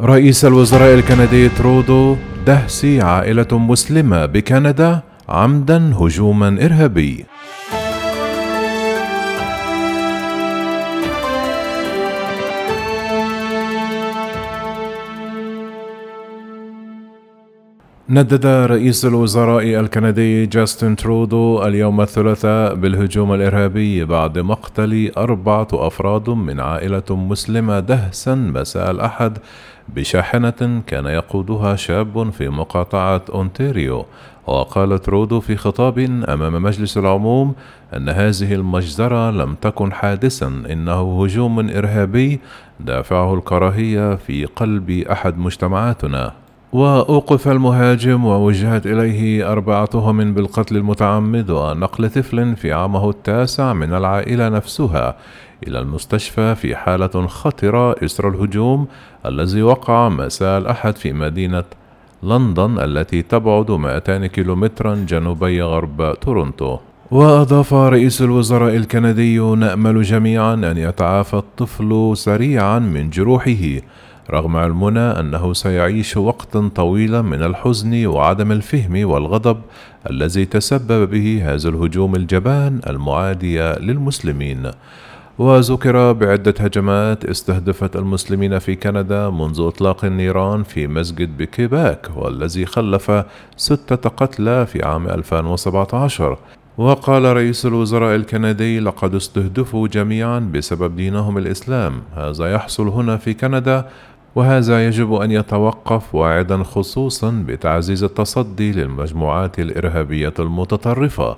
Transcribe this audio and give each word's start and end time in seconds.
رئيس 0.00 0.44
الوزراء 0.44 0.94
الكندي 0.94 1.48
ترودو 1.48 2.16
دهس 2.46 2.84
عائلة 2.84 3.46
مسلمة 3.52 4.26
بكندا 4.26 5.00
عمدا 5.28 5.94
هجوما 5.94 6.48
إرهابي. 6.48 7.24
ندد 18.08 18.46
رئيس 18.46 19.04
الوزراء 19.04 19.80
الكندي 19.80 20.46
جاستن 20.46 20.96
ترودو 20.96 21.62
اليوم 21.62 22.00
الثلاثاء 22.00 22.74
بالهجوم 22.74 23.34
الإرهابي 23.34 24.04
بعد 24.04 24.38
مقتل 24.38 25.12
أربعة 25.16 25.68
أفراد 25.72 26.30
من 26.30 26.60
عائلة 26.60 27.02
مسلمة 27.10 27.80
دهسا 27.80 28.34
مساء 28.34 28.90
الأحد 28.90 29.38
بشاحنة 29.88 30.82
كان 30.86 31.06
يقودها 31.06 31.76
شاب 31.76 32.30
في 32.30 32.48
مقاطعة 32.48 33.22
أونتاريو. 33.34 34.06
وقال 34.46 34.98
ترودو 34.98 35.40
في 35.40 35.56
خطاب 35.56 35.98
أمام 36.28 36.62
مجلس 36.62 36.98
العموم 36.98 37.54
أن 37.96 38.08
هذه 38.08 38.54
المجزرة 38.54 39.30
لم 39.30 39.54
تكن 39.54 39.92
حادثا 39.92 40.46
إنه 40.46 41.24
هجوم 41.24 41.70
إرهابي 41.70 42.40
دافعه 42.80 43.34
الكراهية 43.34 44.14
في 44.14 44.44
قلب 44.44 44.90
أحد 44.90 45.38
مجتمعاتنا. 45.38 46.43
وأوقف 46.74 47.48
المهاجم 47.48 48.24
ووجهت 48.24 48.86
إليه 48.86 49.52
أربع 49.52 49.84
تهم 49.84 50.34
بالقتل 50.34 50.76
المتعمد 50.76 51.50
ونقل 51.50 52.10
طفل 52.10 52.56
في 52.56 52.72
عامه 52.72 53.10
التاسع 53.10 53.72
من 53.72 53.94
العائلة 53.94 54.48
نفسها 54.48 55.16
إلى 55.66 55.78
المستشفى 55.78 56.54
في 56.54 56.76
حالة 56.76 57.26
خطرة 57.26 57.92
إثر 58.04 58.28
الهجوم 58.28 58.86
الذي 59.26 59.62
وقع 59.62 60.08
مساء 60.08 60.58
الأحد 60.58 60.96
في 60.96 61.12
مدينة 61.12 61.64
لندن 62.22 62.78
التي 62.78 63.22
تبعد 63.22 63.70
200 63.70 64.26
كيلومترا 64.26 64.94
جنوبي 64.94 65.62
غرب 65.62 66.14
تورونتو. 66.20 66.78
وأضاف 67.10 67.74
رئيس 67.74 68.22
الوزراء 68.22 68.76
الكندي 68.76 69.38
نأمل 69.38 70.02
جميعا 70.02 70.54
أن 70.54 70.76
يتعافى 70.76 71.34
الطفل 71.34 72.12
سريعا 72.16 72.78
من 72.78 73.10
جروحه 73.10 73.80
رغم 74.30 74.56
علمنا 74.56 75.20
أنه 75.20 75.52
سيعيش 75.52 76.16
وقتا 76.16 76.70
طويلا 76.74 77.22
من 77.22 77.42
الحزن 77.42 78.06
وعدم 78.06 78.52
الفهم 78.52 79.08
والغضب 79.10 79.60
الذي 80.10 80.44
تسبب 80.44 81.10
به 81.10 81.42
هذا 81.44 81.68
الهجوم 81.68 82.14
الجبان 82.14 82.80
المعادي 82.86 83.60
للمسلمين. 83.60 84.70
وذكر 85.38 86.12
بعدة 86.12 86.54
هجمات 86.60 87.24
استهدفت 87.24 87.96
المسلمين 87.96 88.58
في 88.58 88.74
كندا 88.74 89.30
منذ 89.30 89.60
إطلاق 89.60 90.04
النيران 90.04 90.62
في 90.62 90.86
مسجد 90.86 91.36
بكيباك 91.36 92.10
والذي 92.16 92.66
خلف 92.66 93.24
ستة 93.56 94.10
قتلى 94.10 94.66
في 94.66 94.84
عام 94.84 95.08
2017 95.08 96.38
وقال 96.78 97.24
رئيس 97.36 97.66
الوزراء 97.66 98.14
الكندي 98.16 98.80
لقد 98.80 99.14
استهدفوا 99.14 99.88
جميعا 99.88 100.38
بسبب 100.38 100.96
دينهم 100.96 101.38
الإسلام. 101.38 102.02
هذا 102.16 102.52
يحصل 102.52 102.88
هنا 102.88 103.16
في 103.16 103.34
كندا 103.34 103.88
وهذا 104.36 104.86
يجب 104.86 105.14
أن 105.14 105.30
يتوقف 105.30 106.14
واعدا 106.14 106.62
خصوصا 106.62 107.44
بتعزيز 107.46 108.04
التصدي 108.04 108.72
للمجموعات 108.72 109.58
الإرهابية 109.58 110.34
المتطرفة. 110.38 111.36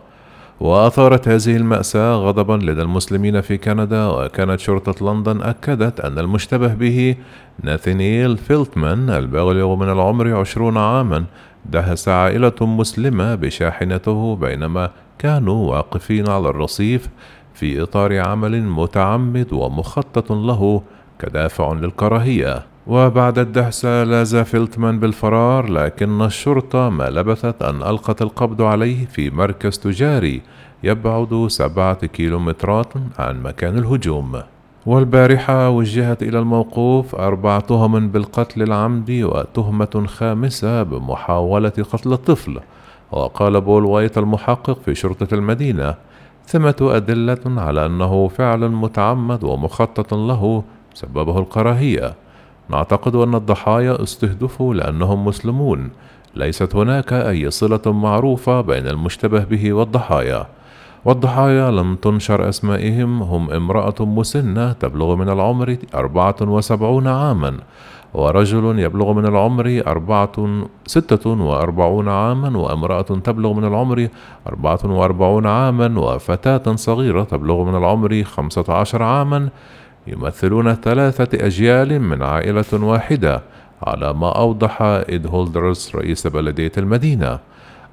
وأثارت 0.61 1.29
هذه 1.29 1.57
المأساة 1.57 2.15
غضبا 2.15 2.53
لدى 2.53 2.83
المسلمين 2.83 3.41
في 3.41 3.59
كندا 3.59 4.07
وكانت 4.07 4.61
شرطة 4.61 5.13
لندن 5.13 5.43
أكدت 5.43 6.01
أن 6.01 6.19
المشتبه 6.19 6.75
به 6.75 7.17
ناثانييل 7.63 8.37
فيلتمان 8.37 9.11
البالغ 9.11 9.75
من 9.75 9.89
العمر 9.89 10.37
عشرون 10.37 10.77
عاما 10.77 11.25
دهس 11.65 12.09
عائلة 12.09 12.55
مسلمة 12.61 13.35
بشاحنته 13.35 14.37
بينما 14.37 14.91
كانوا 15.19 15.71
واقفين 15.71 16.29
على 16.29 16.49
الرصيف 16.49 17.09
في 17.55 17.83
إطار 17.83 18.21
عمل 18.21 18.63
متعمد 18.63 19.53
ومخطط 19.53 20.33
له 20.33 20.83
كدافع 21.19 21.73
للكراهية. 21.73 22.76
وبعد 22.87 23.39
الدهس 23.39 23.85
لاذ 23.85 24.37
فيلتمان 24.37 24.99
بالفرار 24.99 25.67
لكن 25.71 26.23
الشرطة 26.23 26.89
ما 26.89 27.11
لبثت 27.11 27.63
أن 27.63 27.83
ألقت 27.83 28.23
القبض 28.23 28.63
عليه 28.63 29.07
في 29.07 29.31
مركز 29.31 29.79
تجاري 29.79 30.43
يبعد 30.83 31.47
سبعة 31.49 32.07
كيلومترات 32.07 32.93
عن 33.19 33.43
مكان 33.43 33.79
الهجوم. 33.79 34.41
والبارحة 34.87 35.71
وجهت 35.71 36.23
إلى 36.23 36.39
الموقوف 36.39 37.15
أربع 37.15 37.61
تهم 37.61 38.09
بالقتل 38.09 38.63
العمدي 38.63 39.25
وتهمة 39.25 40.05
خامسة 40.07 40.83
بمحاولة 40.83 41.73
قتل 41.93 42.13
الطفل. 42.13 42.61
وقال 43.13 43.61
بول 43.61 43.85
وايت 43.85 44.19
المحقق 44.19 44.81
في 44.85 44.95
شرطة 44.95 45.35
المدينة 45.35 45.95
ثمة 46.47 46.77
أدلة 46.81 47.43
على 47.47 47.87
أنه 47.87 48.29
فعل 48.29 48.69
متعمد 48.69 49.45
ومخطط 49.45 50.15
له 50.15 50.63
سببه 50.95 51.39
الكراهية. 51.39 52.15
نعتقد 52.69 53.15
أن 53.15 53.35
الضحايا 53.35 54.03
استهدفوا 54.03 54.75
لأنهم 54.75 55.25
مسلمون. 55.25 55.91
ليست 56.35 56.77
هناك 56.77 57.13
أي 57.13 57.51
صلة 57.51 57.81
معروفة 57.87 58.61
بين 58.61 58.87
المشتبه 58.87 59.45
به 59.45 59.73
والضحايا. 59.73 60.47
والضحايا 61.05 61.71
لم 61.71 61.97
تنشر 61.97 62.49
أسمائهم 62.49 63.23
هم 63.23 63.51
امرأة 63.51 63.95
مسنة 64.01 64.73
تبلغ 64.73 65.15
من 65.17 65.29
العمر 65.29 65.77
أربعة 65.95 66.37
وسبعون 66.43 67.07
عاما 67.07 67.57
ورجل 68.15 68.79
يبلغ 68.79 69.13
من 69.13 69.27
العمر 69.27 69.83
أربعة 69.87 70.65
ستة 70.87 71.31
وأربعون 71.31 72.09
عاما 72.09 72.59
وامرأة 72.59 73.03
تبلغ 73.03 73.53
من 73.53 73.65
العمر 73.65 74.09
أربعة 74.47 74.79
وأربعون 74.85 75.47
عاما 75.47 76.01
وفتاة 76.01 76.77
صغيرة 76.77 77.25
تبلغ 77.25 77.65
من 77.65 77.77
العمر 77.77 78.23
خمسة 78.23 78.75
عشر 78.75 79.03
عاما. 79.03 79.49
يمثلون 80.07 80.75
ثلاثة 80.75 81.47
أجيال 81.47 82.01
من 82.01 82.23
عائلة 82.23 82.73
واحدة 82.73 83.43
على 83.83 84.15
ما 84.15 84.39
أوضح 84.39 84.83
إد 84.83 85.27
هولدرز 85.27 85.91
رئيس 85.95 86.27
بلدية 86.27 86.73
المدينة. 86.79 87.39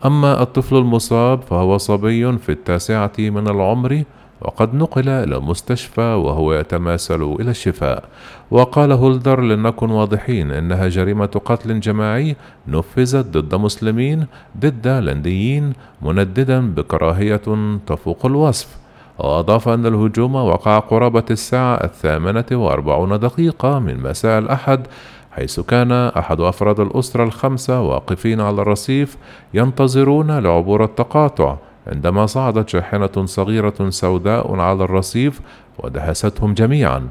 أما 0.06 0.41
الطفل 0.41 0.75
المصاب 0.75 1.41
فهو 1.41 1.78
صبي 1.78 2.38
في 2.38 2.52
التاسعة 2.52 3.12
من 3.19 3.47
العمر 3.47 4.03
وقد 4.41 4.75
نقل 4.75 5.09
إلى 5.09 5.38
المستشفى 5.38 6.02
وهو 6.02 6.53
يتماثل 6.53 7.35
إلى 7.40 7.52
الشفاء. 7.52 8.03
وقال 8.52 8.91
هولدر 8.91 9.41
لنكن 9.41 9.90
واضحين 9.90 10.52
إنها 10.52 10.88
جريمة 10.88 11.41
قتل 11.46 11.79
جماعي 11.79 12.35
نفذت 12.68 13.38
ضد 13.38 13.56
مسلمين 13.56 14.25
ضد 14.59 14.88
لنديين 14.88 15.73
منددا 16.02 16.73
بكراهية 16.73 17.41
تفوق 17.88 18.25
الوصف. 18.25 18.83
وأضاف 19.19 19.69
أن 19.69 19.85
الهجوم 19.85 20.35
وقع 20.35 20.79
قرابة 20.79 21.24
الساعة 21.31 21.75
الثامنة 21.84 22.46
وأربعون 22.51 23.19
دقيقة 23.19 23.79
من 23.79 24.00
مساء 24.03 24.40
الأحد 24.40 24.88
حيث 25.31 25.59
كان 25.59 25.91
أحد 25.91 26.41
أفراد 26.41 26.79
الأسرة 26.79 27.23
الخمسة 27.23 27.81
واقفين 27.81 28.41
على 28.41 28.62
الرصيف 28.62 29.18
ينتظرون 29.53 30.40
لعبور 30.40 30.84
التقاطع 30.84 31.56
عندما 31.88 32.25
صعدت 32.25 32.69
شاحنة 32.69 33.25
صغيرة 33.25 33.90
سوداء 33.90 34.56
على 34.56 34.84
الرصيف 34.84 35.41
ودهستهم 35.79 36.53
جميعا. 36.53 37.09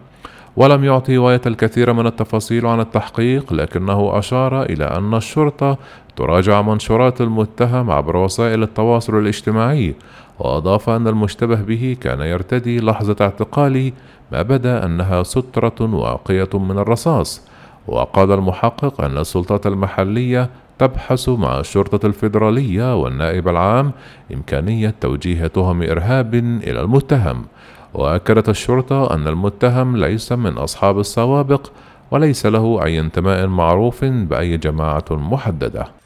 ولم 0.56 0.84
يعطي 0.84 1.18
وايت 1.18 1.46
الكثير 1.46 1.92
من 1.92 2.06
التفاصيل 2.06 2.66
عن 2.66 2.80
التحقيق 2.80 3.52
لكنه 3.52 4.18
أشار 4.18 4.62
إلى 4.62 4.84
أن 4.84 5.14
الشرطة 5.14 5.78
تراجع 6.16 6.62
منشورات 6.62 7.20
المتهم 7.20 7.90
عبر 7.90 8.16
وسائل 8.16 8.62
التواصل 8.62 9.18
الاجتماعي 9.18 9.94
وأضاف 10.38 10.90
أن 10.90 11.08
المشتبه 11.08 11.56
به 11.56 11.96
كان 12.00 12.20
يرتدي 12.20 12.80
لحظة 12.80 13.16
اعتقاله 13.20 13.92
ما 14.32 14.42
بدأ 14.42 14.84
أنها 14.84 15.22
سترة 15.22 15.94
واقية 15.94 16.48
من 16.54 16.78
الرصاص 16.78 17.42
وقال 17.86 18.32
المحقق 18.32 19.00
أن 19.00 19.18
السلطات 19.18 19.66
المحلية 19.66 20.50
تبحث 20.78 21.28
مع 21.28 21.60
الشرطة 21.60 22.06
الفيدرالية 22.06 23.02
والنائب 23.02 23.48
العام 23.48 23.92
إمكانية 24.34 24.94
توجيه 25.00 25.46
تهم 25.46 25.82
إرهاب 25.82 26.34
إلى 26.34 26.80
المتهم 26.80 27.44
وأكدت 27.94 28.48
الشرطة 28.48 29.14
أن 29.14 29.28
المتهم 29.28 29.96
ليس 29.96 30.32
من 30.32 30.58
أصحاب 30.58 30.98
السوابق 30.98 31.70
وليس 32.10 32.46
له 32.46 32.84
أي 32.84 33.00
انتماء 33.00 33.46
معروف 33.46 34.04
بأي 34.04 34.56
جماعة 34.56 35.04
محددة. 35.10 36.01